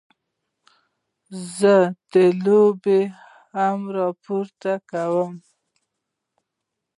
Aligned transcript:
زه 1.57 1.75
د 2.11 2.13
لوبې 2.43 3.01
راپور 3.95 4.45
اورم. 5.01 5.33